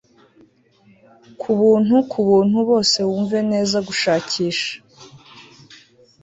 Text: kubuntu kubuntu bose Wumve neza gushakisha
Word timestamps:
kubuntu 1.41 1.95
kubuntu 2.11 2.57
bose 2.69 2.97
Wumve 3.09 3.39
neza 3.51 3.77
gushakisha 3.87 4.71